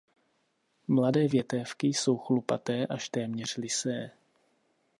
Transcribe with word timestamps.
Mladé 0.87 1.27
větévky 1.27 1.87
jsou 1.87 2.17
chlupaté 2.17 2.87
až 2.87 3.09
téměř 3.09 3.57
lysé. 3.57 4.11